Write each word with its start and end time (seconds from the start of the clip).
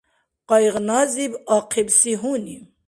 Къайгъназиб 0.47 1.33
ахъибси 1.57 2.13
гьуни 2.21 2.57